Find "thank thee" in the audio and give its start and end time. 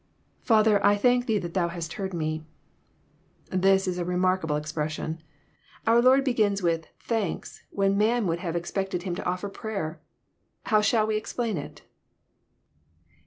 0.95-1.37